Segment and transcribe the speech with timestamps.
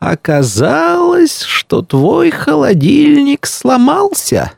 [0.00, 4.54] оказалось, что твой холодильник сломался,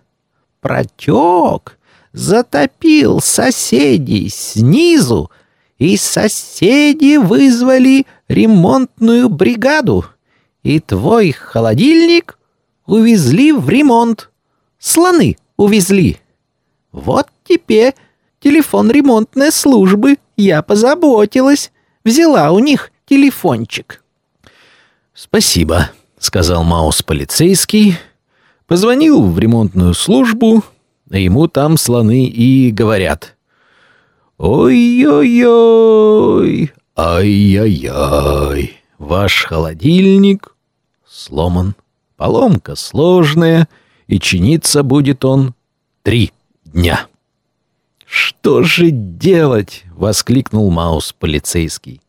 [0.62, 1.76] протек»
[2.12, 5.30] затопил соседей снизу,
[5.78, 10.04] и соседи вызвали ремонтную бригаду,
[10.62, 12.38] и твой холодильник
[12.86, 14.30] увезли в ремонт.
[14.78, 16.18] Слоны увезли.
[16.92, 17.94] Вот теперь
[18.40, 20.18] телефон ремонтной службы.
[20.36, 21.70] Я позаботилась.
[22.04, 24.02] Взяла у них телефончик.
[25.14, 27.98] «Спасибо»,— сказал Маус полицейский.
[28.66, 30.64] Позвонил в ремонтную службу,
[31.10, 33.36] Ему там слоны и говорят.
[34.38, 35.52] «Ой-ой-ой,
[36.96, 40.56] ай-яй-яй, ваш холодильник
[41.06, 41.74] сломан,
[42.16, 43.68] поломка сложная,
[44.06, 45.54] и чиниться будет он
[46.02, 46.32] три
[46.64, 47.06] дня».
[48.06, 52.00] «Что же делать?»— воскликнул Маус полицейский.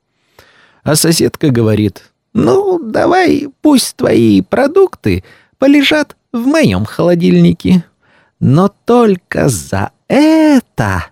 [0.83, 5.23] А соседка говорит, «Ну, давай, пусть твои продукты
[5.57, 7.83] полежат в моем холодильнике.
[8.41, 11.05] Но только за это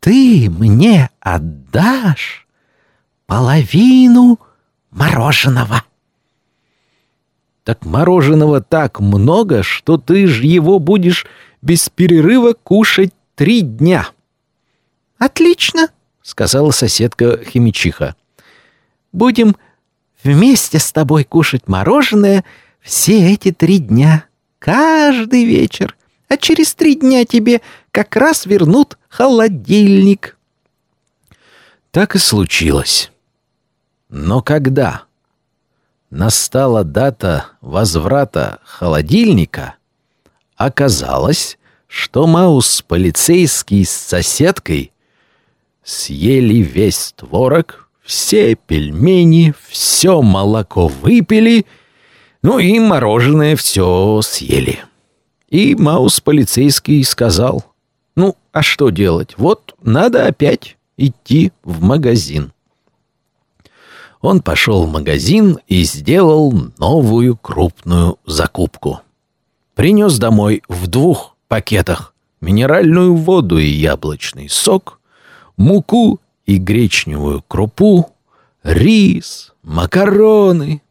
[0.00, 2.48] ты мне отдашь
[3.26, 4.40] половину
[4.90, 5.84] мороженого.
[7.62, 11.26] Так мороженого так много, что ты ж его будешь
[11.62, 14.08] без перерыва кушать три дня.
[15.16, 15.90] Отлично,
[16.22, 18.16] сказала соседка химичиха.
[19.12, 19.54] Будем
[20.24, 22.44] вместе с тобой кушать мороженое
[22.80, 24.24] все эти три дня,
[24.58, 25.94] каждый вечер
[26.28, 30.36] а через три дня тебе как раз вернут холодильник».
[31.90, 33.10] Так и случилось.
[34.08, 35.04] Но когда
[36.10, 39.74] настала дата возврата холодильника,
[40.56, 44.92] оказалось, что Маус полицейский с соседкой
[45.82, 51.66] съели весь творог, все пельмени, все молоко выпили,
[52.42, 54.84] ну и мороженое все съели.
[55.48, 57.64] И Маус полицейский сказал,
[58.14, 59.34] ну, а что делать?
[59.38, 62.52] Вот надо опять идти в магазин.
[64.20, 69.00] Он пошел в магазин и сделал новую крупную закупку.
[69.74, 75.00] Принес домой в двух пакетах минеральную воду и яблочный сок,
[75.56, 78.10] муку и гречневую крупу,
[78.62, 80.82] рис, макароны,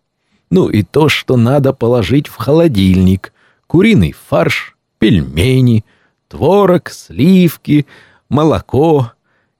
[0.49, 3.33] ну и то, что надо положить в холодильник,
[3.67, 5.85] куриный фарш, пельмени,
[6.27, 7.85] творог, сливки,
[8.29, 9.13] молоко,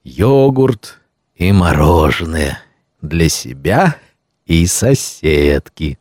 [0.04, 1.00] йогурт
[1.36, 2.60] и мороженое
[3.02, 3.98] для себя
[4.46, 6.00] и соседки.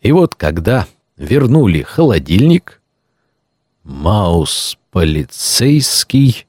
[0.00, 0.86] И вот когда
[1.16, 2.80] вернули холодильник,
[3.84, 6.46] Маус полицейский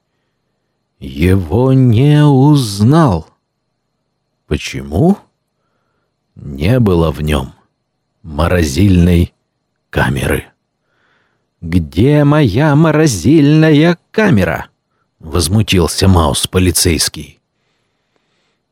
[0.99, 3.27] его не узнал.
[4.45, 5.17] Почему?
[6.35, 7.53] Не было в нем
[8.21, 9.33] морозильной
[9.93, 10.45] камеры.
[11.61, 14.65] «Где моя морозильная камера?»—
[15.19, 17.39] возмутился Маус полицейский.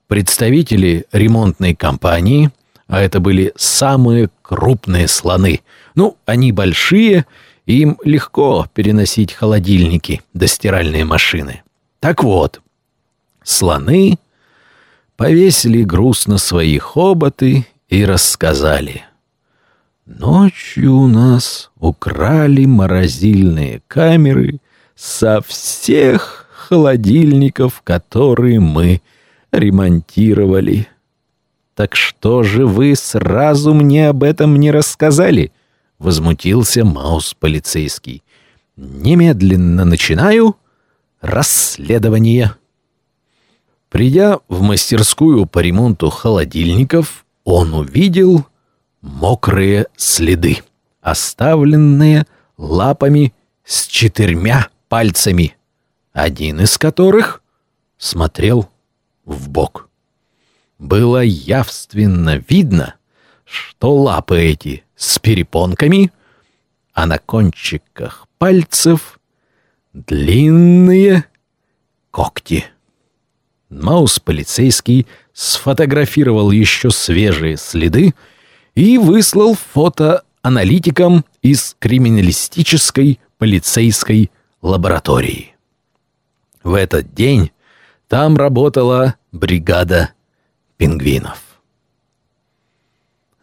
[0.07, 2.49] Представители ремонтной компании,
[2.87, 5.61] а это были самые крупные слоны,
[5.93, 7.27] ну, они большие,
[7.67, 11.61] им легко переносить холодильники до стиральные машины.
[11.99, 12.61] Так вот,
[13.43, 14.17] слоны
[15.17, 19.05] повесили груз на свои хоботы и рассказали—
[20.05, 24.59] Ночью у нас украли морозильные камеры
[24.95, 29.01] со всех холодильников, которые мы
[29.51, 30.87] ремонтировали.
[31.75, 35.51] «Так что же вы сразу мне об этом не рассказали?»—
[35.99, 38.23] возмутился Маус полицейский.
[38.75, 40.57] «Немедленно начинаю
[41.21, 42.55] расследование».
[43.89, 48.45] Придя в мастерскую по ремонту холодильников, он увидел
[49.01, 50.59] мокрые следы,
[51.01, 52.25] оставленные
[52.57, 53.33] лапами
[53.63, 55.55] с четырьмя пальцами,
[56.13, 57.41] один из которых
[57.97, 58.69] смотрел
[59.25, 59.89] в бок.
[60.77, 62.95] Было явственно видно,
[63.45, 66.11] что лапы эти с перепонками,
[66.93, 69.19] а на кончиках пальцев
[69.93, 71.25] длинные
[72.11, 72.65] когти.
[73.69, 78.13] Маус полицейский сфотографировал еще свежие следы
[78.75, 84.31] и выслал фото аналитикам из криминалистической полицейской
[84.61, 85.55] лаборатории.
[86.63, 87.51] В этот день
[88.07, 90.11] там работала бригада
[90.77, 91.41] пингвинов.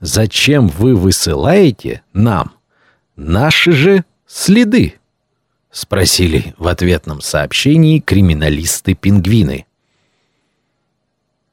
[0.01, 2.53] «Зачем вы высылаете нам
[3.17, 4.95] наши же следы?»—
[5.71, 9.67] спросили в ответном сообщении криминалисты-пингвины.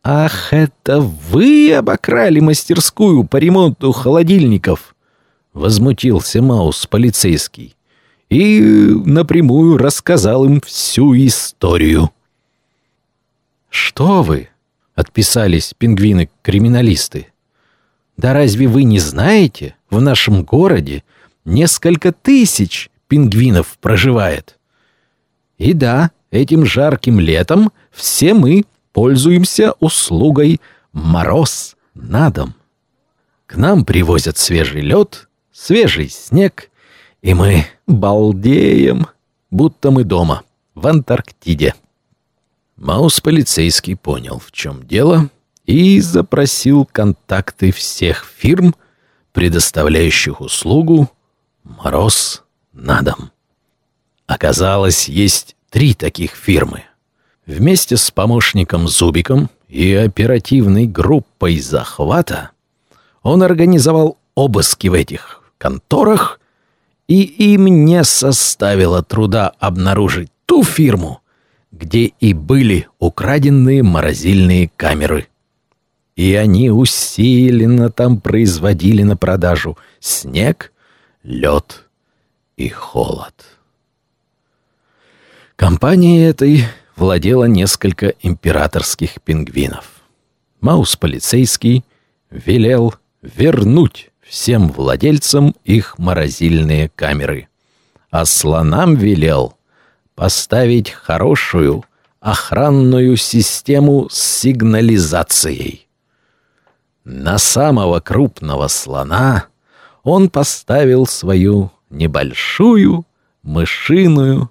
[0.07, 4.95] «Ах, это вы обокрали мастерскую по ремонту холодильников!»—
[5.53, 7.75] возмутился Маус полицейский
[8.29, 8.61] и
[9.03, 12.11] напрямую рассказал им всю историю.
[13.69, 14.49] «Что вы?»—
[14.95, 17.33] отписались пингвины-криминалисты.
[18.15, 21.03] «Да разве вы не знаете, в нашем городе
[21.45, 24.59] несколько тысяч пингвинов проживает?
[25.57, 30.61] И да, этим жарким летом все мы пользуемся услугой
[30.93, 32.55] «Мороз на дом».
[33.45, 36.71] К нам привозят свежий лед, свежий снег,
[37.21, 39.07] и мы балдеем,
[39.51, 40.43] будто мы дома,
[40.75, 41.75] в Антарктиде.
[42.77, 45.29] Маус полицейский понял, в чем дело,
[45.65, 48.75] и запросил контакты всех фирм,
[49.33, 51.11] предоставляющих услугу
[51.65, 53.31] «Мороз на дом».
[54.25, 56.85] Оказалось, есть три таких фирмы—
[57.45, 62.51] Вместе с помощником Зубиком и оперативной группой захвата
[63.21, 66.39] он организовал обыски в этих конторах,
[67.07, 71.21] и им не составило труда обнаружить ту фирму,
[71.71, 75.27] где и были украденные морозильные камеры.
[76.15, 80.71] И они усиленно там производили на продажу снег,
[81.21, 81.83] лед
[82.57, 83.35] и холод.
[85.55, 86.65] Компания этой
[86.95, 89.85] владело несколько императорских пингвинов.
[90.61, 91.83] Маус полицейский
[92.29, 97.47] велел вернуть всем владельцам их морозильные камеры,
[98.09, 99.57] а слонам велел
[100.15, 101.83] поставить хорошую
[102.19, 105.87] охранную систему с сигнализацией.
[107.03, 109.45] На самого крупного слона
[110.01, 113.05] он поставил свою небольшую
[113.43, 114.49] мышиную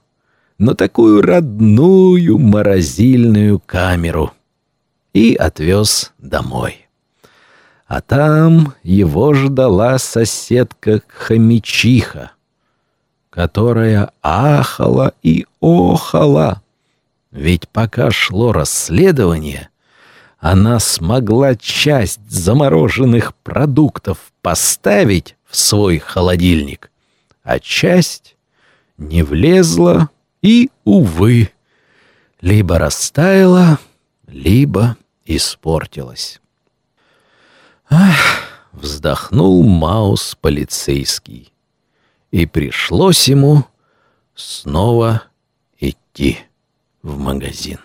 [0.59, 4.33] но такую родную морозильную камеру
[5.13, 6.87] и отвез домой.
[7.87, 12.31] А там его ждала соседка-хомячиха,
[13.31, 16.63] которая ахала и охала.
[17.31, 19.69] Ведь пока шло расследование,
[20.39, 26.91] она смогла часть замороженных продуктов поставить в свой холодильник,
[27.43, 28.37] а часть
[28.97, 30.09] не влезла
[30.45, 31.51] и, увы,
[32.43, 33.79] либо растаяла,
[34.27, 36.39] либо испортилась.
[37.89, 41.51] Ах, вздохнул Маус полицейский,
[42.31, 43.65] и пришлось ему
[44.35, 45.23] снова
[45.79, 46.41] идти
[47.03, 47.79] в магазин.